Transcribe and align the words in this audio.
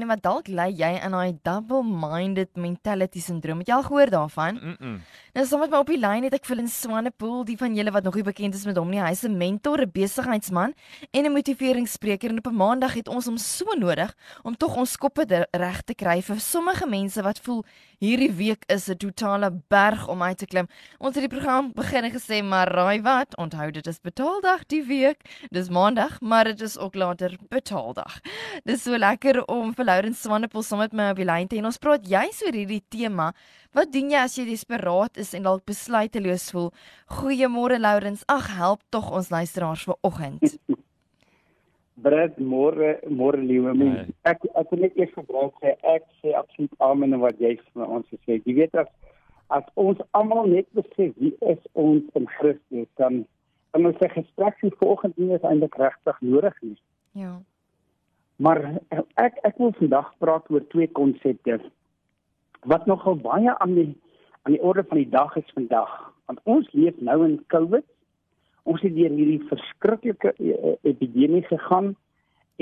nie 0.00 0.08
maar 0.08 0.20
dalk 0.20 0.48
lê 0.48 0.66
jy 0.72 0.90
in 1.04 1.14
daai 1.14 1.38
double-minded 1.46 2.56
mentality 2.56 3.20
syndroom. 3.20 3.60
Het 3.62 3.70
jy 3.70 3.74
al 3.76 3.86
gehoor 3.86 4.10
daarvan? 4.10 4.58
Mm 4.60 4.76
-mm. 4.78 5.00
Nou 5.34 5.46
soms 5.46 5.62
met 5.62 5.70
my 5.70 5.78
op 5.78 5.86
die 5.86 5.98
lyn 5.98 6.24
het 6.24 6.34
ek 6.34 6.48
'n 6.50 6.66
Swanepoel, 6.68 7.44
die 7.44 7.56
van 7.56 7.74
julle 7.74 7.90
wat 7.90 8.02
nog 8.02 8.14
nie 8.14 8.24
bekend 8.24 8.54
is 8.54 8.64
met 8.64 8.76
hom 8.76 8.90
nie. 8.90 9.00
Hy's 9.00 9.22
'n 9.24 9.36
mentor, 9.36 9.80
'n 9.80 9.90
besigheidsman 9.92 10.74
en 11.10 11.24
'n 11.24 11.32
motiveringsspreker 11.32 12.30
en 12.30 12.38
op 12.38 12.46
'n 12.46 12.56
Maandag 12.56 12.94
het 12.94 13.08
ons 13.08 13.26
hom 13.26 13.36
so 13.36 13.64
nodig 13.78 14.14
om 14.42 14.56
tog 14.56 14.76
ons 14.76 14.96
koppe 14.96 15.46
reg 15.50 15.82
te 15.82 15.94
kry 15.94 16.22
vir 16.22 16.40
sommige 16.40 16.86
mense 16.86 17.22
wat 17.22 17.40
voel 17.40 17.64
hierdie 18.00 18.32
week 18.32 18.64
is 18.72 18.88
'n 18.88 18.96
totale 18.96 19.50
berg 19.68 20.08
om 20.08 20.22
uit 20.22 20.38
te 20.38 20.46
klim. 20.46 20.66
Ons 20.98 21.14
het 21.14 21.28
die 21.28 21.36
program 21.36 21.72
begin 21.72 22.10
gesê, 22.10 22.42
maar 22.42 22.68
raai 22.68 23.02
wat? 23.02 23.36
Onthou 23.36 23.70
dit 23.70 23.86
is 23.86 24.00
betaaldag 24.00 24.66
die 24.66 24.82
week. 24.82 25.20
Dis 25.50 25.68
Maandag, 25.68 26.20
maar 26.20 26.44
dit 26.44 26.60
is 26.60 26.78
ook 26.78 26.94
later 26.94 27.36
betaaldag. 27.48 28.20
Dis 28.64 28.82
so 28.82 28.96
lekker 28.96 29.44
om 29.48 29.74
vir 29.74 29.84
Laurens 29.84 30.20
Swanepoel 30.22 30.62
saam 30.62 30.78
met 30.78 30.92
my 30.92 31.10
op 31.10 31.16
die 31.16 31.24
lyn 31.24 31.48
te 31.48 31.56
hê 31.56 31.64
ons 31.64 31.78
praat 31.78 32.06
juis 32.08 32.42
oor 32.42 32.52
hierdie 32.52 32.84
tema. 32.88 33.34
Wat 33.72 33.92
doen 33.92 34.10
jy 34.10 34.16
as 34.16 34.36
jy 34.36 34.44
desperaat 34.44 35.16
is 35.16 35.34
en 35.34 35.42
dalk 35.42 35.64
besluiteloos 35.64 36.50
voel? 36.50 36.72
Goeiemôre 37.06 37.78
Laurens. 37.78 38.22
Ag, 38.26 38.56
help 38.56 38.80
tog 38.88 39.10
ons 39.10 39.28
luisteraars 39.28 39.84
vanoggend. 39.84 40.56
Brad 42.02 42.38
môre 42.38 42.98
môre 43.08 43.40
liewe 43.40 43.74
mens. 43.74 44.08
Nee. 44.08 44.14
Ek 44.28 44.44
ek 44.56 44.72
wil 44.72 44.84
net 44.86 44.96
eers 44.96 45.12
gebruik 45.16 45.56
sê 45.60 45.74
ek 45.94 46.06
sê 46.20 46.34
absoluut 46.38 46.74
amen 46.86 47.18
wat 47.22 47.40
jy 47.42 47.56
vir 47.60 47.86
ons 47.98 48.06
gesê. 48.12 48.40
Jy 48.44 48.56
weet 48.60 48.78
as 48.82 48.90
as 49.50 49.66
ons 49.74 50.00
almal 50.18 50.46
net 50.46 50.68
besef 50.78 51.12
wie 51.18 51.34
is 51.52 51.60
ons 51.74 52.06
in 52.18 52.28
Christus 52.38 52.88
dan 53.00 53.24
dan 53.74 53.86
ons 53.90 53.98
se 54.02 54.08
gesprek 54.14 54.58
vanoggend 54.62 55.18
nie 55.18 55.34
is 55.36 55.46
eintlik 55.46 55.76
regtig 55.78 56.20
nodig 56.20 56.56
nie. 56.62 56.78
Ja. 57.18 57.34
Maar 58.40 58.62
ek 59.20 59.40
ek 59.44 59.58
wil 59.60 59.74
vandag 59.78 60.12
praat 60.22 60.48
oor 60.50 60.64
twee 60.72 60.88
konsepte 61.00 61.60
wat 62.70 62.86
nogal 62.86 63.16
baie 63.20 63.52
aan 63.58 63.74
die 63.76 63.90
aan 64.42 64.56
die 64.56 64.62
orde 64.64 64.84
van 64.88 65.02
die 65.02 65.10
dag 65.10 65.36
is 65.36 65.56
vandag. 65.56 65.90
Want 66.26 66.40
ons 66.44 66.72
leef 66.72 66.96
nou 67.00 67.18
in 67.26 67.40
COVID. 67.52 67.84
Ons 68.70 68.84
het 68.86 68.94
deur 68.94 69.14
hierdie 69.16 69.40
verskriklike 69.50 70.34
uh, 70.38 70.74
epidemie 70.86 71.42
gegaan 71.48 71.94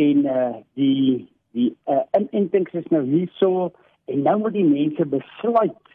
en 0.01 0.25
uh 0.25 0.55
die 0.79 1.27
die 1.57 1.71
uh, 1.91 2.05
inentings 2.17 2.75
is 2.81 2.89
nou 2.95 3.03
hierso 3.09 3.71
en 4.09 4.23
nou 4.25 4.39
moet 4.45 4.55
die 4.57 4.65
mense 4.69 5.05
besluit 5.13 5.95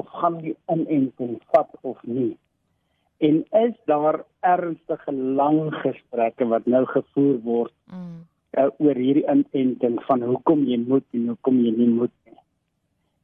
of 0.00 0.08
gaan 0.20 0.38
die 0.40 0.54
inenting 0.72 1.36
vat 1.52 1.72
of 1.82 1.98
nie. 2.08 2.32
En 3.22 3.42
is 3.60 3.74
daar 3.90 4.22
ernstige 4.40 5.12
lang 5.12 5.68
gesprekke 5.82 6.48
wat 6.50 6.66
nou 6.66 6.84
gevoer 6.90 7.40
word 7.44 7.74
Mm. 7.92 8.22
uh, 8.58 8.70
oor 8.78 8.96
hierdie 8.96 9.26
inenting 9.28 9.98
van 10.06 10.22
hoekom 10.22 10.64
jy 10.68 10.78
moet 10.86 11.04
en 11.12 11.28
hoekom 11.32 11.60
jy 11.64 11.72
nie 11.76 11.90
moet 11.92 12.14
nie. 12.24 12.38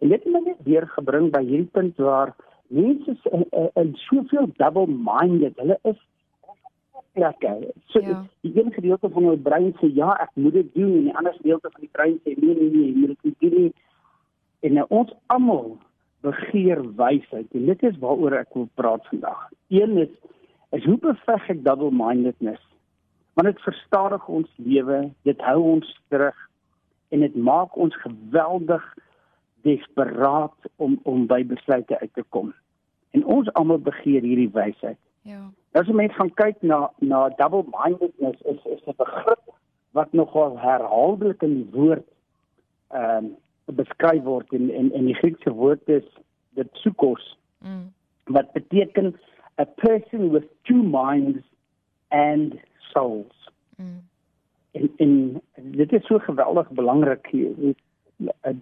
En 0.00 0.12
dit 0.12 0.24
het 0.24 0.32
my 0.32 0.40
net 0.44 0.60
weer 0.66 0.86
gebring 0.92 1.30
by 1.32 1.42
hierdie 1.46 1.72
punt 1.72 1.96
waar 1.96 2.34
mense 2.68 3.10
is 3.10 3.26
in, 3.32 3.44
in, 3.52 3.68
in 3.80 3.94
soveel 4.04 4.50
double-minded. 4.60 5.56
Hulle 5.56 5.78
is 5.88 6.00
plekke. 7.18 7.72
So 7.92 8.00
Ja. 8.00 8.22
die 8.46 8.54
een 8.54 8.72
gedeelte 8.72 9.10
van 9.10 9.28
hulle 9.28 9.42
brein 9.50 9.74
sê 9.80 9.90
ja, 9.94 10.14
ek 10.22 10.30
moet 10.34 10.52
dit 10.52 10.74
doen 10.74 10.94
en 10.96 11.10
die 11.10 11.16
ander 11.16 11.34
gedeelte 11.40 11.70
van 11.72 11.80
die 11.80 11.92
brein 11.92 12.16
sê 12.24 12.34
nee 12.38 12.54
nee 12.54 12.70
nee, 12.70 12.86
jy 12.86 12.94
moet 12.94 13.08
dit 13.08 13.24
nie 13.24 13.50
doen 13.50 13.62
nie. 13.62 13.72
En 14.60 14.74
nou, 14.74 14.86
ons 14.88 15.12
almal 15.26 15.76
begeer 16.22 16.82
wysheid 16.96 17.52
en 17.54 17.66
dit 17.66 17.82
is 17.82 17.98
waaroor 17.98 18.40
ek 18.40 18.54
wil 18.54 18.68
praat 18.74 19.06
vandag. 19.12 19.48
Een 19.68 19.98
is 20.06 20.14
is 20.72 20.84
hoe 20.84 20.98
beveg 21.00 21.48
ek 21.48 21.64
double-mindedness? 21.64 22.64
want 23.38 23.54
dit 23.54 23.60
verstadig 23.62 24.24
ons 24.28 24.48
lewe, 24.56 24.96
dit 25.22 25.42
hou 25.46 25.60
ons 25.62 25.90
terug 26.10 26.38
en 27.14 27.22
dit 27.22 27.36
maak 27.38 27.76
ons 27.78 27.94
geweldig 28.02 28.82
desperaat 29.62 30.66
om 30.82 30.96
om 31.06 31.28
by 31.30 31.44
besluite 31.46 32.00
uit 32.00 32.10
te 32.18 32.24
kom. 32.34 32.50
En 33.14 33.22
ons 33.24 33.50
almal 33.60 33.78
begeer 33.78 34.26
hierdie 34.26 34.50
wysheid. 34.50 34.98
Ja. 35.22 35.44
As 35.72 35.86
jy 35.86 35.94
mens 35.94 36.14
gaan 36.16 36.30
kyk 36.34 36.62
na 36.62 36.88
na 37.00 37.28
double 37.40 37.64
mindedness 37.72 38.40
is 38.44 38.60
is 38.64 38.80
'n 38.86 38.96
begrip 38.96 39.44
wat 39.92 40.12
nogal 40.12 40.58
herhaaldelik 40.58 41.42
in 41.42 41.54
die 41.54 41.70
woord 41.72 42.06
ehm 42.90 43.24
um, 43.24 43.36
beskryf 43.76 44.22
word 44.22 44.52
en 44.52 44.70
en 44.70 44.92
en 44.92 45.04
die 45.04 45.18
Griekse 45.20 45.52
woord 45.52 45.88
is 45.88 46.06
dit 46.56 46.70
psychos 46.72 47.36
Mm. 47.58 47.92
wat 48.24 48.52
beteken 48.52 49.18
a 49.58 49.64
person 49.64 50.30
with 50.30 50.44
two 50.62 50.82
minds 50.82 51.42
and 52.08 52.60
souls. 52.92 53.50
Mm. 53.76 54.02
En 54.72 54.90
en 54.96 55.42
dit 55.54 55.92
is 55.92 56.06
so 56.06 56.18
geweldig 56.18 56.70
belangrik 56.70 57.26
hier. 57.26 57.74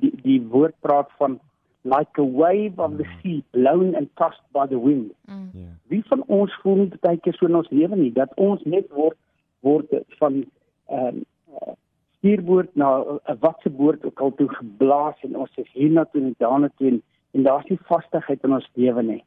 Die 0.01 0.13
die 0.23 0.41
woord 0.43 0.75
praat 0.81 1.11
van 1.17 1.41
like 1.87 2.19
a 2.19 2.25
wave 2.25 2.79
of 2.79 2.97
the 2.99 3.07
sea 3.23 3.45
blown 3.53 3.95
and 3.95 4.09
tossed 4.17 4.47
by 4.53 4.67
the 4.67 4.79
wind. 4.79 5.13
Mm. 5.29 5.51
Ja. 5.55 5.71
Wie 5.89 6.03
van 6.07 6.25
ons 6.27 6.55
voel 6.63 6.77
nie 6.83 7.01
baie 7.01 7.19
keer 7.23 7.35
so 7.39 7.47
in 7.47 7.59
ons 7.59 7.71
lewe 7.71 7.97
nie 7.97 8.13
dat 8.13 8.35
ons 8.37 8.63
net 8.65 8.91
word 8.91 9.19
word 9.67 9.93
van 10.21 10.45
ehm 10.87 11.23
uh, 11.55 11.75
stuurboord 12.17 12.75
na 12.75 12.89
'n 13.31 13.39
watse 13.41 13.71
boord 13.71 14.05
ook 14.05 14.21
al 14.21 14.35
toe 14.35 14.49
geblaas 14.49 15.19
en 15.23 15.37
ons 15.37 15.53
is 15.55 15.71
hiernatoe 15.73 16.23
en 16.23 16.35
daarna 16.39 16.71
toe 16.77 16.89
en, 16.89 17.03
en 17.31 17.43
daar's 17.43 17.69
nie 17.71 17.79
vastigheid 17.83 18.43
in 18.45 18.53
ons 18.53 18.69
lewe 18.75 19.03
nie. 19.03 19.25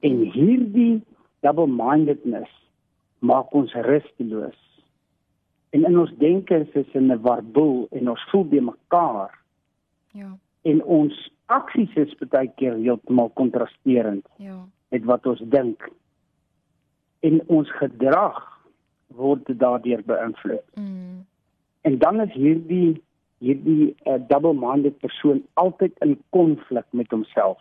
En 0.00 0.20
hierdie 0.36 1.02
double-mindedness 1.40 2.52
maak 3.18 3.52
ons 3.54 3.72
rusteloos. 3.72 4.60
En 5.70 5.84
in 5.84 5.98
ons 5.98 6.12
denke 6.18 6.54
is 6.54 6.72
dit 6.72 6.94
'n 6.94 7.20
warboel 7.20 7.88
en 7.90 8.10
ons 8.10 8.26
voel 8.30 8.44
be 8.44 8.60
mekaar 8.60 9.42
Ja. 10.12 10.36
en 10.62 10.84
ons 10.84 11.30
aksies 11.46 11.94
is 11.94 12.14
baie 12.30 12.50
keer 12.56 12.74
heeltemal 12.74 13.28
kontrasterend 13.34 14.26
Ja. 14.36 14.56
met 14.88 15.04
wat 15.04 15.26
ons 15.26 15.40
dink. 15.44 15.88
En 17.20 17.40
ons 17.46 17.70
gedrag 17.76 18.40
word 19.06 19.58
daardeur 19.58 20.02
beïnvloed. 20.06 20.64
Mm. 20.74 21.24
En 21.80 21.98
dan 21.98 22.20
is 22.20 22.32
hierdie 22.32 23.02
hierdie 23.38 23.94
uh, 24.06 24.14
double-minded 24.28 24.98
persoon 24.98 25.42
altyd 25.54 25.92
in 26.00 26.14
konflik 26.30 26.84
met 26.90 27.10
homself. 27.10 27.60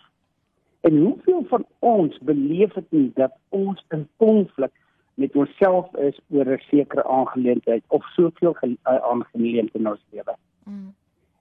En 0.81 0.97
hoeveel 0.97 1.43
van 1.49 1.65
ons 1.79 2.17
beleef 2.21 2.73
dit 2.73 2.91
nie 2.91 3.11
dat 3.15 3.31
ons 3.49 3.83
in 3.89 4.07
konflik 4.17 4.71
met 5.15 5.35
onsself 5.35 5.95
is 5.95 6.19
oor 6.29 6.45
'n 6.45 6.61
sekere 6.69 7.03
aangeleentheid 7.03 7.83
of 7.87 8.05
soveel 8.15 8.53
ge- 8.53 8.77
aangeleenthede 8.83 9.79
in 9.79 9.87
ons 9.87 10.03
lewe. 10.11 10.35
Mm. 10.63 10.93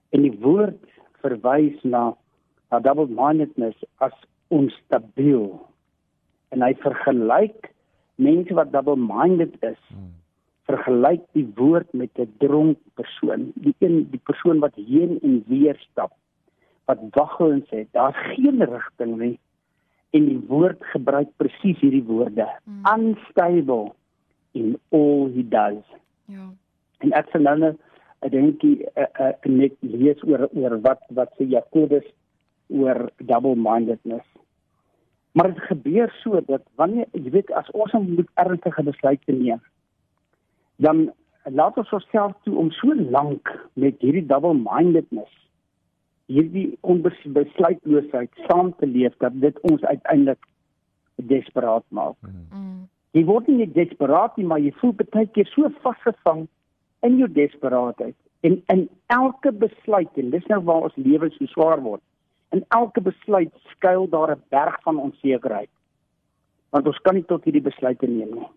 En 0.09 0.21
die 0.21 0.37
woord 0.39 0.83
verwys 1.21 1.83
na 1.83 2.15
na 2.73 2.81
double-mindedness 2.81 3.77
as 4.01 4.15
onstabiel. 4.49 5.61
En 6.53 6.65
hy 6.65 6.73
vergelyk 6.81 7.69
mense 8.21 8.53
wat 8.57 8.73
double-minded 8.73 9.55
is, 9.61 9.79
Mm. 9.93 10.11
vergelyk 10.65 11.21
die 11.33 11.45
woord 11.55 11.93
met 11.93 12.09
'n 12.17 12.33
dronk 12.39 12.77
persoon, 12.95 13.51
die 13.55 13.75
een 13.79 14.09
die 14.09 14.21
persoon 14.23 14.59
wat 14.59 14.75
heen 14.75 15.19
en 15.21 15.43
weer 15.47 15.77
stap, 15.91 16.11
wat 16.85 16.99
waggel 17.11 17.51
en 17.51 17.65
sê 17.69 17.85
daar's 17.91 18.17
geen 18.33 18.61
rigting 18.63 19.17
nie. 19.17 19.39
En 20.13 20.25
die 20.25 20.41
woord 20.47 20.81
gebruik 20.93 21.29
presies 21.37 21.79
hierdie 21.79 22.05
woorde, 22.05 22.47
Mm. 22.65 22.85
unstable 22.95 23.93
in 24.53 24.77
all 24.91 25.31
he 25.35 25.43
does. 25.49 25.83
Ja. 26.25 26.49
En 26.99 27.11
ek 27.11 27.29
sal 27.31 27.41
nou 27.41 27.57
net 27.57 27.77
ek 28.21 28.31
dink 28.31 28.63
uh, 28.63 29.33
net 29.43 29.73
lees 29.81 30.23
oor 30.23 30.49
oor 30.53 30.81
wat 30.81 31.01
wat 31.09 31.33
sê 31.37 31.45
Jakobus 31.49 32.05
oor 32.73 33.09
double-mindedness. 33.17 34.25
Maar 35.33 35.53
dit 35.53 35.63
gebeur 35.69 36.13
so 36.21 36.41
dat 36.47 36.65
wanneer 36.75 37.07
jy 37.11 37.29
weet 37.33 37.51
as 37.57 37.69
ons 37.71 37.93
moet 38.01 38.29
ernstige 38.41 38.83
besluite 38.83 39.33
neem, 39.33 39.61
dan 40.81 41.07
laat 41.49 41.77
ons 41.77 41.93
onsself 41.93 42.35
toe 42.43 42.57
om 42.57 42.71
so 42.71 42.93
lank 42.93 43.49
met 43.73 44.01
hierdie 44.01 44.25
double-mindedness 44.25 45.43
hierdie 46.31 46.77
onbesluitloosheid 46.81 48.31
saam 48.47 48.73
te 48.79 48.87
leef 48.87 49.15
dat 49.23 49.35
dit 49.41 49.59
ons 49.69 49.83
uiteindelik 49.83 50.39
desperaat 51.15 51.85
maak. 51.89 52.15
Mm. 52.21 52.45
Mm. 52.51 52.81
Jy 53.13 53.23
word 53.27 53.49
nie 53.51 53.67
desperaat 53.69 54.37
nie, 54.37 54.47
maar 54.49 54.61
jy 54.63 54.71
voel 54.79 54.95
baie 54.97 55.27
keer 55.35 55.49
so 55.51 55.69
vasgevang 55.83 56.47
in 57.05 57.19
jou 57.19 57.29
desperaatheid. 57.29 58.15
En 58.47 58.57
in 58.73 58.87
elke 59.13 59.51
besluit 59.51 60.17
en 60.19 60.31
dis 60.33 60.49
nou 60.51 60.59
waar 60.67 60.87
ons 60.89 60.97
lewe 60.99 61.29
so 61.35 61.51
swaar 61.51 61.83
word. 61.83 62.01
In 62.53 62.65
elke 62.69 63.01
besluit 63.01 63.53
skuil 63.73 64.09
daar 64.09 64.35
'n 64.35 64.43
berg 64.49 64.81
van 64.81 64.97
onsekerheid. 64.97 65.69
Want 66.69 66.87
ons 66.87 67.01
kan 67.01 67.15
nie 67.15 67.25
tot 67.25 67.43
hierdie 67.43 67.61
besluite 67.61 68.07
neem 68.07 68.33
nie. 68.33 68.49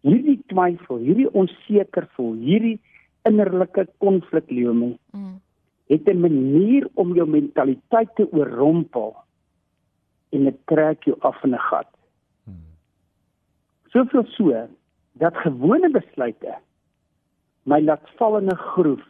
Hierdie 0.00 0.42
twyfel, 0.46 0.96
hierdie 0.96 1.32
onseker 1.32 2.08
voel, 2.14 2.34
hierdie 2.34 2.80
innerlike 3.24 3.88
konflik 3.98 4.50
lewe 4.50 4.74
my 4.74 4.98
Mm. 5.12 5.40
het 5.86 6.08
'n 6.08 6.20
manier 6.20 6.88
om 6.94 7.14
jou 7.14 7.28
mentaliteit 7.28 8.14
te 8.14 8.32
oorrompel 8.32 9.16
en 10.30 10.44
dit 10.44 10.56
trek 10.66 11.04
jou 11.04 11.16
af 11.20 11.44
in 11.44 11.54
'n 11.54 11.58
gat. 11.58 11.86
Soveel 13.88 14.24
so 14.26 14.68
dat 15.12 15.36
gewone 15.36 15.90
besluite 15.90 16.58
my 17.62 17.80
laat 17.80 18.10
val 18.18 18.38
in 18.38 18.50
'n 18.50 18.56
groef 18.56 19.06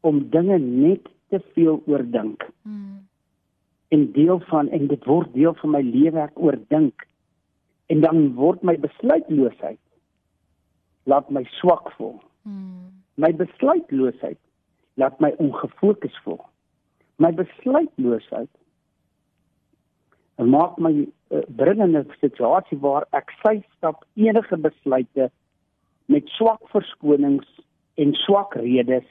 om 0.00 0.28
dinge 0.30 0.58
net 0.58 1.08
te 1.28 1.40
veel 1.52 1.82
oordink. 1.86 2.46
Mm. 2.62 3.06
En 3.88 4.12
deel 4.12 4.40
van 4.50 4.68
en 4.68 4.86
dit 4.86 5.04
word 5.04 5.32
deel 5.32 5.54
van 5.54 5.70
my 5.70 5.82
lewe 5.82 6.20
ek 6.20 6.38
oordink. 6.40 7.06
En 7.88 8.00
dan 8.04 8.34
word 8.36 8.62
my 8.62 8.76
besluitloosheid 8.80 9.80
laat 11.08 11.30
my 11.32 11.44
swak 11.60 11.92
voel. 11.96 12.18
Mm. 12.42 12.92
My 13.14 13.32
besluitloosheid 13.32 14.38
laat 15.00 15.20
my 15.20 15.32
ongefokus 15.38 16.16
voel. 16.24 16.42
My 17.16 17.32
besluitloosheid 17.32 18.50
maak 20.38 20.78
my 20.78 20.92
uh, 21.34 21.42
bring 21.48 21.80
in 21.82 21.96
'n 21.96 22.10
situasie 22.20 22.78
waar 22.78 23.06
ek 23.12 23.32
sy 23.42 23.58
stap 23.76 24.04
enige 24.14 24.56
besluite 24.56 25.30
met 26.06 26.28
swak 26.28 26.62
verskonings 26.70 27.48
en 27.96 28.14
swak 28.14 28.54
redes 28.54 29.06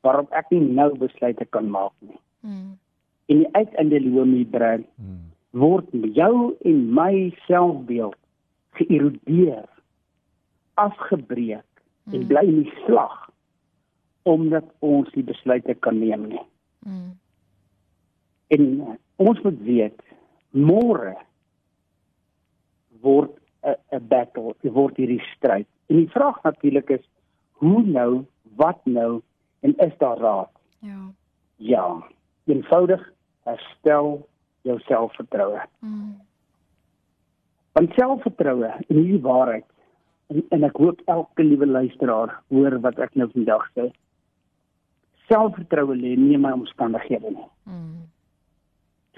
waarop 0.00 0.30
ek 0.32 0.50
nie 0.50 0.60
nou 0.60 0.90
besluite 0.98 1.44
kan 1.54 1.68
maak 1.70 1.94
nie. 2.00 2.18
Mm. 2.40 2.78
En 3.30 3.42
die 3.42 3.50
uiteinde 3.54 4.00
loom 4.04 4.32
hier 4.34 4.48
brein 4.50 4.86
word 5.50 5.88
jou 6.14 6.56
en 6.64 6.78
my 6.94 7.30
selfbeeld 7.46 8.18
geërodeer, 8.78 9.66
afgebreek 10.74 11.66
en 12.12 12.20
Mm. 12.22 12.26
bly 12.26 12.44
in 12.46 12.62
die 12.62 12.72
slag 12.86 13.30
omdat 14.22 14.64
ons 14.78 15.08
nie 15.14 15.24
besluite 15.24 15.74
kan 15.74 15.98
neem 15.98 16.28
nie. 16.28 16.44
Mm. 16.86 17.18
En 18.48 18.98
ons 19.16 19.42
moet 19.42 19.60
weet 19.62 20.00
môre 20.50 21.16
word 23.00 23.32
'n 23.64 24.08
battle, 24.08 24.54
dit 24.62 24.72
word 24.72 24.96
hierdie 24.96 25.22
stryd. 25.36 25.66
En 25.88 25.96
die 25.96 26.10
vraag 26.10 26.42
natuurlik 26.42 26.90
is 26.90 27.04
hoe 27.52 27.82
nou, 27.82 28.24
wat 28.56 28.80
nou 28.86 29.22
en 29.60 29.76
is 29.76 29.96
daar 29.98 30.18
raad? 30.18 30.50
Ja. 30.78 30.98
Ja, 31.56 31.86
eenvoudig 32.44 33.12
herstel 33.44 34.28
jou 34.62 34.78
selfvertroue. 34.78 35.60
Mm. 35.78 36.20
Want 37.72 37.92
selfvertroue 37.94 38.64
en 38.64 38.84
hierdie 38.88 39.20
waarheid 39.20 39.66
en, 40.26 40.44
en 40.48 40.64
ek 40.68 40.78
hoop 40.80 41.02
elke 41.10 41.44
liewe 41.44 41.66
luisteraar 41.66 42.36
hoor 42.52 42.78
wat 42.84 43.00
ek 43.02 43.16
nou 43.18 43.28
vandag 43.34 43.66
sê. 43.74 43.90
Selfvertroue 45.30 45.96
lê 45.96 46.14
nie 46.18 46.36
in 46.38 46.44
my 46.44 46.52
omstandighede 46.56 47.34
nie. 47.34 47.48
Mm. 47.68 48.06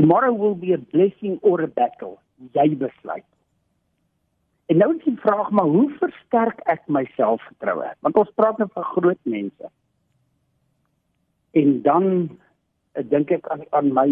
Tomorrow 0.00 0.34
will 0.34 0.56
be 0.58 0.72
a 0.74 0.80
blessing 0.92 1.38
or 1.42 1.62
a 1.62 1.68
battle. 1.68 2.18
Jy 2.56 2.72
besluit. 2.80 3.26
En 4.72 4.78
nou 4.80 4.88
is 4.96 5.04
die 5.04 5.18
vraag 5.20 5.50
maar 5.50 5.68
hoe 5.68 5.88
versterk 6.00 6.62
ek 6.70 6.84
my 6.88 7.04
selfvertroue? 7.16 7.92
Want 8.00 8.18
ons 8.18 8.34
praat 8.38 8.58
nou 8.58 8.68
van 8.72 8.90
groot 8.94 9.20
mense. 9.28 9.72
En 11.52 11.82
dan 11.84 12.06
ek 12.98 13.08
dink 13.10 13.30
ek 13.30 13.48
aan 13.52 13.64
aan 13.70 13.92
my 13.96 14.08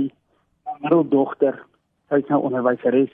middeldogter, 0.81 1.57
sy 2.09 2.21
is 2.23 2.31
nou 2.33 2.41
onderwyseres. 2.49 3.13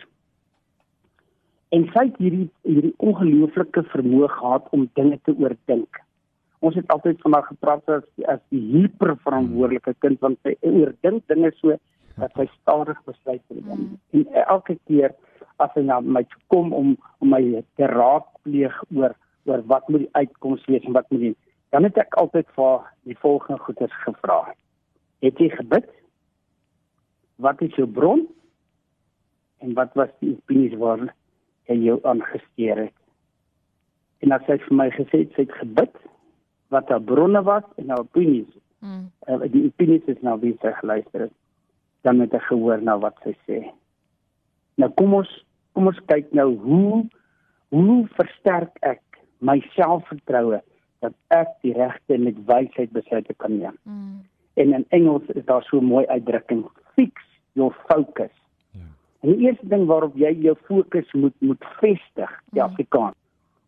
En 1.75 1.87
sy 1.93 2.07
het 2.09 2.19
hierdie 2.23 2.49
hierdie 2.67 2.95
ongelooflike 3.03 3.83
vermoë 3.93 4.31
gehad 4.37 4.69
om 4.77 4.87
dinge 4.99 5.19
te 5.27 5.35
oordink. 5.35 6.03
Ons 6.65 6.79
het 6.79 6.91
altyd 6.95 7.21
van 7.25 7.37
haar 7.37 7.49
gepraat 7.51 7.93
as 7.97 8.07
as 8.33 8.43
die 8.55 8.63
hyperverantwoordelike 8.73 9.97
kind 10.05 10.23
want 10.25 10.39
sy 10.47 10.55
oordink 10.63 11.27
dinge 11.33 11.53
so 11.61 11.77
dat 12.17 12.33
sy 12.39 12.47
stadig 12.55 13.01
besluite 13.09 13.59
neem. 13.59 13.83
Mm. 13.83 13.97
En 14.21 14.47
elke 14.47 14.79
keer 14.89 15.15
as 15.63 15.73
sy 15.75 15.83
na 15.85 16.01
my 16.01 16.23
toe 16.31 16.43
kom 16.53 16.73
om 16.77 16.95
om 17.21 17.33
my 17.35 17.43
te 17.79 17.91
raadpleeg 17.93 18.79
oor 18.95 19.17
oor 19.47 19.63
wat 19.73 19.89
moet 19.89 20.07
die 20.07 20.15
uitkoms 20.23 20.65
wees 20.71 20.87
en 20.87 20.97
wat 20.97 21.11
moet 21.11 21.29
die 21.29 21.37
dan 21.75 21.87
het 21.89 21.99
ek 21.99 22.15
altyd 22.21 22.49
vir 22.57 22.85
die 23.09 23.19
volgende 23.19 23.61
goeders 23.63 23.95
gevra. 24.05 24.41
Het 25.25 25.39
jy 25.39 25.49
gebid? 25.57 25.89
Wat 27.43 27.61
is 27.63 27.75
jou 27.77 27.89
bron? 27.89 28.27
En 29.65 29.75
wat 29.75 29.95
was 29.95 30.13
die 30.21 30.37
opinies 30.37 30.77
waar 30.79 31.09
jy 31.67 31.79
jou 31.89 31.99
aangesteer 32.05 32.87
het? 32.87 32.99
En 34.25 34.33
as 34.33 34.45
sy 34.49 34.59
vir 34.63 34.77
my 34.77 34.91
gesê 34.95 35.25
het 35.25 35.35
sy 35.35 35.47
het 35.47 35.59
gebid 35.61 35.99
wat 36.75 36.89
haar 36.91 37.03
bronne 37.03 37.43
was 37.47 37.67
en 37.77 37.91
haar 37.93 38.05
opinies, 38.07 38.53
Mm. 38.81 39.11
uh, 39.29 39.41
die 39.51 39.65
opinies 39.67 40.05
is 40.05 40.19
nou 40.21 40.37
wie 40.43 40.53
sy 40.61 40.71
geluister 40.81 41.27
het, 41.27 41.35
dan 42.05 42.21
het 42.21 42.35
ek 42.37 42.45
gehoor 42.51 42.83
na 42.85 42.99
wat 43.01 43.17
sy 43.25 43.33
sê. 43.49 43.63
Nou 44.77 44.91
kom 45.01 45.15
ons 45.23 45.31
kom 45.77 45.89
ons 45.91 46.01
kyk 46.09 46.29
nou 46.37 46.51
hoe 46.61 47.01
hoe 47.75 47.97
versterk 48.17 48.77
ek 48.87 49.01
my 49.41 49.59
selfvertroue 49.75 50.61
dat 51.05 51.13
ek 51.35 51.49
die 51.63 51.73
regte 51.77 52.19
met 52.19 52.39
wysheid 52.47 52.93
besluite 52.93 53.35
kan 53.35 53.59
neem. 53.59 53.77
Mm. 53.83 54.25
En 54.55 54.73
in 54.73 54.85
Engels 54.89 55.27
is 55.35 55.45
daar 55.45 55.63
so 55.63 55.79
'n 55.81 55.85
mooi 55.85 56.07
uitdrukking, 56.07 56.65
fix 56.95 57.23
your 57.53 57.77
focus. 57.89 58.33
Ja. 58.71 58.81
En 59.21 59.37
die 59.37 59.47
eerste 59.47 59.69
ding 59.69 59.87
waarop 59.87 60.17
jy 60.17 60.33
jou 60.41 60.57
fokus 60.65 61.13
moet 61.13 61.35
moet 61.39 61.65
vestig, 61.81 62.43
die 62.51 62.63
Mm. 62.63 62.69
Afrikaans. 62.69 63.15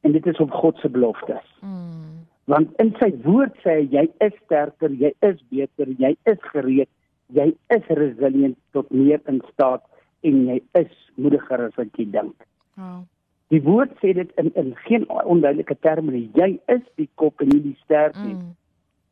En 0.00 0.12
dit 0.12 0.26
is 0.26 0.38
op 0.38 0.50
God 0.50 0.76
se 0.78 0.88
beloftes. 0.88 1.58
Mm. 1.60 2.26
Want 2.44 2.68
in 2.76 2.94
sy 2.98 3.12
woord 3.22 3.56
sê 3.56 3.70
hy 3.70 3.88
jy 3.90 4.08
is 4.18 4.32
sterker, 4.44 4.90
jy 4.90 5.12
is 5.20 5.36
beter, 5.50 5.88
jy 5.98 6.16
is 6.24 6.38
gereed, 6.40 6.88
jy 7.26 7.56
is 7.68 7.86
resilient 7.88 8.56
tot 8.72 8.90
meer 8.90 9.20
in 9.26 9.42
staat 9.52 9.84
en 10.20 10.46
jy 10.46 10.62
is 10.72 11.10
moediger 11.14 11.66
as 11.66 11.74
wat 11.76 12.00
jy 12.00 12.10
dink. 12.10 12.46
Wow. 12.74 13.04
Die 13.48 13.62
woord 13.62 13.90
sê 14.02 14.12
dit 14.14 14.30
in 14.36 14.50
in 14.54 14.74
geen 14.84 15.08
onduidelike 15.08 15.76
terme 15.80 16.12
nie. 16.12 16.30
Jy 16.34 16.60
is 16.68 16.82
die 17.00 17.08
kop 17.14 17.40
en 17.40 17.48
nie 17.48 17.62
die 17.62 17.78
stert 17.84 18.16
nie 18.24 18.34
Mm. 18.34 18.54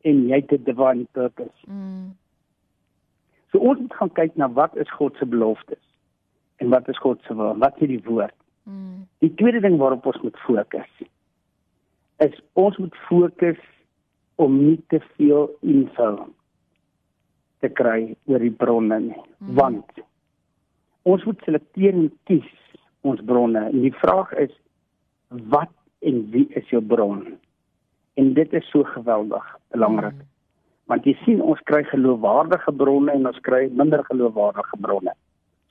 en 0.03 0.27
jy 0.27 0.35
het 0.35 0.51
'n 0.51 0.63
divine 0.63 1.05
purpose. 1.11 1.57
Mm. 1.67 2.15
So 3.51 3.59
ons 3.59 3.79
moet 3.79 3.93
gaan 3.93 4.09
kyk 4.13 4.35
na 4.35 4.49
wat 4.49 4.75
is 4.77 4.91
God 4.91 5.15
se 5.17 5.25
beloftes 5.25 5.83
en 6.57 6.69
wat 6.69 6.87
is 6.89 6.97
God 6.97 7.21
se 7.27 7.35
wil? 7.35 7.55
Wat 7.57 7.75
sê 7.79 7.87
die 7.87 8.03
woord? 8.03 8.35
Mm. 8.63 9.07
Die 9.19 9.33
tweede 9.33 9.59
ding 9.61 9.77
waarop 9.77 10.05
ons 10.05 10.21
moet 10.21 10.37
fokus 10.37 10.89
is 12.19 12.41
ons 12.53 12.77
moet 12.77 12.95
fokus 12.95 13.57
om 14.35 14.57
nie 14.65 14.83
te 14.87 14.99
veel 15.15 15.49
info 15.61 16.27
te 17.59 17.69
kry 17.69 18.15
oor 18.25 18.39
die 18.39 18.51
bronne 18.51 18.99
nie, 18.99 19.21
Mhm. 19.39 19.53
want 19.55 19.85
ons 21.03 21.23
moet 21.25 21.41
selekteer 21.45 21.93
en 21.93 22.11
kies 22.25 22.49
ons 23.01 23.21
bronne. 23.25 23.59
En 23.69 23.81
die 23.81 23.93
vraag 23.93 24.33
is 24.33 24.53
wat 25.27 25.71
en 25.99 26.23
wie 26.31 26.47
is 26.55 26.69
jou 26.69 26.81
bron? 26.81 27.23
En 28.13 28.33
dit 28.33 28.53
is 28.53 28.69
so 28.69 28.83
geweldig 28.83 29.45
belangrik. 29.75 30.13
Mm. 30.13 30.33
Want 30.87 31.05
jy 31.05 31.13
sien 31.25 31.41
ons 31.43 31.61
kry 31.69 31.83
geloofwaardige 31.89 32.71
bronne 32.79 33.11
en 33.11 33.27
ons 33.27 33.39
kry 33.45 33.67
minder 33.73 34.03
geloofwaardige 34.07 34.79
bronne. 34.81 35.13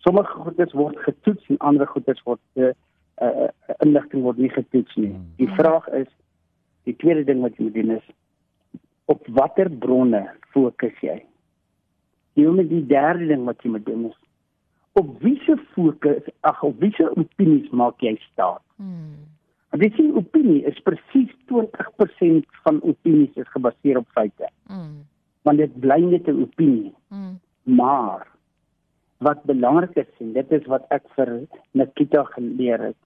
Sommige 0.04 0.42
goedes 0.44 0.74
word 0.76 0.98
getoets 1.06 1.48
en 1.50 1.58
ander 1.70 1.88
goedes 1.90 2.20
word 2.28 2.42
uh, 2.60 2.74
uh, 3.22 3.48
inligting 3.84 4.22
word 4.26 4.38
nie 4.38 4.52
getoets 4.52 4.98
nie. 5.00 5.14
Mm. 5.14 5.24
Die 5.40 5.50
vraag 5.56 5.88
is 5.96 6.10
die 6.86 6.94
tweede 7.00 7.24
ding 7.26 7.42
wat 7.42 7.56
jy 7.56 7.68
moet 7.68 7.78
doen 7.80 7.96
is 7.96 8.12
op 9.06 9.26
watter 9.34 9.70
bronne 9.70 10.26
fokus 10.52 10.94
jy? 11.02 11.20
Jy 12.36 12.52
moet 12.52 12.70
die 12.70 12.84
derde 12.86 13.26
ding 13.30 13.46
wat 13.46 13.62
jy 13.64 13.72
moet 13.72 13.86
doen 13.86 14.08
is 14.10 14.22
op 14.96 15.22
wiese 15.22 15.56
fokus 15.72 16.28
ag 16.40 16.62
op 16.64 16.80
wiese 16.80 17.08
opinies 17.16 17.68
maak 17.70 18.00
jy 18.00 18.14
staat? 18.32 18.62
Mm. 18.80 19.16
Want 19.70 19.84
jy 19.84 19.90
sien 19.96 20.14
opinie 20.16 20.62
is 20.68 20.78
presies 20.86 21.32
20% 21.52 22.46
van 22.64 22.80
opinies 22.82 23.36
is 23.36 23.50
gebaseer 23.52 24.00
op 24.00 24.08
feite. 24.16 24.48
Mm. 24.72 25.04
Want 25.44 25.60
dit 25.60 25.74
bly 25.80 26.00
net 26.04 26.28
'n 26.28 26.42
opinie. 26.46 26.94
Mm. 27.08 27.36
Maar 27.76 28.26
wat 29.18 29.44
belangrik 29.44 29.96
is 29.96 30.12
en 30.20 30.32
dit 30.32 30.52
is 30.52 30.66
wat 30.66 30.84
ek 30.88 31.04
vir 31.16 31.46
Nikita 31.72 32.24
geleer 32.36 32.80
het 32.80 33.00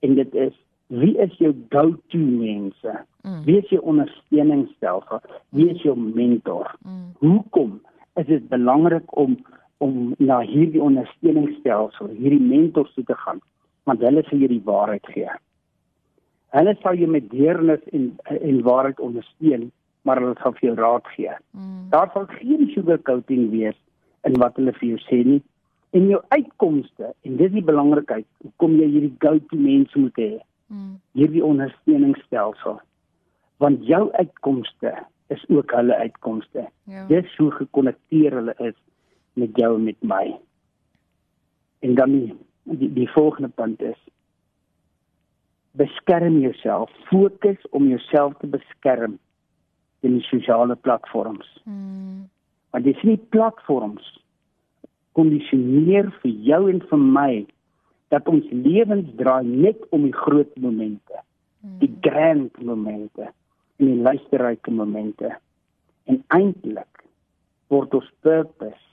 en 0.00 0.14
dit 0.14 0.34
is 0.34 0.54
wie 0.86 1.16
is 1.18 1.32
jou 1.38 1.52
go-to 1.68 2.18
mense? 2.18 2.92
Mm. 3.22 3.44
Wie 3.44 3.58
is 3.58 3.68
jou 3.68 3.80
ondersteuningsstelsel? 3.82 5.20
Wie 5.48 5.70
is 5.70 5.82
jou 5.82 5.96
mentor? 5.98 6.74
Mm. 6.84 7.12
Hoekom 7.18 7.80
is 8.14 8.26
dit 8.26 8.48
belangrik 8.48 9.16
om 9.16 9.38
om 9.78 10.14
na 10.18 10.40
hierdie 10.40 10.82
ondersteuningsstelsel, 10.82 12.08
hierdie 12.18 12.40
mentors 12.40 12.94
toe 12.94 13.04
te 13.04 13.14
gaan? 13.14 13.40
Want 13.84 14.00
hulle 14.00 14.22
sal 14.28 14.38
jou 14.38 14.48
die 14.48 14.62
waarheid 14.64 15.06
gee. 15.12 15.30
Hulle 16.54 16.76
sal 16.82 16.94
jou 17.00 17.08
met 17.10 17.30
deernis 17.30 17.82
en 17.92 18.12
en 18.30 18.62
waarheid 18.62 19.00
ondersteun, 19.00 19.70
maar 20.02 20.20
hulle 20.22 20.36
sal 20.42 20.54
vir 20.60 20.68
jou 20.68 20.76
raad 20.78 21.06
gee. 21.16 21.34
Mm. 21.50 21.90
Daar 21.90 22.10
sal 22.12 22.26
geen 22.38 22.70
sugarcoating 22.74 23.50
wees 23.50 23.76
in 24.24 24.38
wat 24.40 24.56
hulle 24.56 24.72
vir 24.78 24.88
jou 24.94 25.00
sê 25.08 25.24
nie. 25.26 25.42
En 25.94 26.08
jou 26.10 26.20
uitkomste, 26.28 27.12
en 27.22 27.36
dis 27.36 27.52
die 27.52 27.62
belangrikheid, 27.62 28.26
hoekom 28.42 28.78
jy 28.80 28.88
hierdie 28.90 29.14
go-to 29.18 29.56
mense 29.56 29.98
moet 29.98 30.18
hê, 30.18 30.32
Mm. 30.68 30.96
hierdie 31.12 31.44
ondersteuningsstelsel. 31.44 32.80
Want 33.62 33.86
jou 33.86 34.08
uitkomste 34.12 34.94
is 35.28 35.44
ook 35.48 35.70
hulle 35.70 35.96
uitkomste. 35.96 36.68
Ja. 36.84 37.06
Dis 37.06 37.36
hoe 37.36 37.50
gekonnekteer 37.50 38.32
hulle 38.32 38.54
is 38.58 38.74
met 39.34 39.56
jou 39.58 39.74
en 39.76 39.84
met 39.84 40.02
my. 40.02 40.24
En 41.84 41.94
dan 41.94 42.10
die 42.10 42.34
die, 42.64 42.92
die 42.92 43.10
volgende 43.10 43.48
punt 43.48 43.82
is 43.82 43.98
beskerm 45.70 46.38
jouself, 46.38 46.90
fokus 47.10 47.58
om 47.70 47.88
jouself 47.88 48.36
te 48.38 48.46
beskerm 48.46 49.18
in 50.00 50.18
die 50.18 50.26
sosiale 50.28 50.76
platforms. 50.76 51.48
Mm. 51.64 52.28
Want 52.70 52.84
dis 52.84 53.02
nie 53.02 53.18
platforms 53.34 54.06
kondisioneer 55.18 56.10
vir 56.22 56.32
jou 56.46 56.60
en 56.70 56.80
vir 56.90 57.02
my 57.02 57.32
dat 58.14 58.28
ons 58.30 58.46
lewens 58.50 59.10
draai 59.18 59.46
net 59.46 59.82
om 59.94 60.06
die 60.06 60.14
groot 60.14 60.50
momente, 60.62 61.22
die 61.82 61.90
grand 62.06 62.54
momente 62.62 63.30
en 63.80 63.88
die 63.88 63.98
luisterryke 63.98 64.70
momente. 64.70 65.32
En 66.06 66.20
eintlik 66.36 67.02
word 67.72 67.94
ons 67.98 68.10
purpose 68.22 68.83